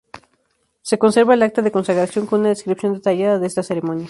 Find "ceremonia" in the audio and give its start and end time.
3.61-3.99